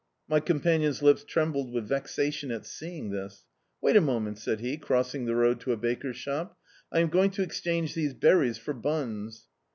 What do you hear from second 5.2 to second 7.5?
the road to a baker's shop— "I am going to